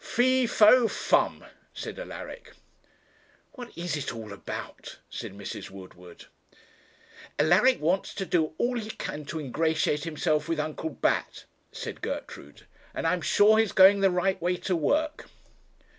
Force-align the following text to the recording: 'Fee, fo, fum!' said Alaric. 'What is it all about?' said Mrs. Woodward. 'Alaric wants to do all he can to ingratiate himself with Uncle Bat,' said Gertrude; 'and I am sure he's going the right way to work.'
'Fee, 0.03 0.47
fo, 0.47 0.87
fum!' 0.87 1.45
said 1.75 1.99
Alaric. 1.99 2.53
'What 3.51 3.69
is 3.77 3.95
it 3.95 4.11
all 4.11 4.33
about?' 4.33 4.97
said 5.11 5.31
Mrs. 5.31 5.69
Woodward. 5.69 6.25
'Alaric 7.37 7.79
wants 7.79 8.15
to 8.15 8.25
do 8.25 8.55
all 8.57 8.79
he 8.79 8.89
can 8.89 9.25
to 9.25 9.39
ingratiate 9.39 10.03
himself 10.03 10.49
with 10.49 10.59
Uncle 10.59 10.89
Bat,' 10.89 11.45
said 11.71 12.01
Gertrude; 12.01 12.65
'and 12.95 13.05
I 13.05 13.13
am 13.13 13.21
sure 13.21 13.59
he's 13.59 13.73
going 13.73 13.99
the 13.99 14.09
right 14.09 14.41
way 14.41 14.57
to 14.57 14.75
work.' 14.75 15.29